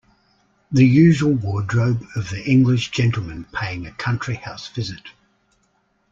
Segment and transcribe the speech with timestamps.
[0.71, 5.03] The usual wardrobe of the English gentleman paying a country-house visit.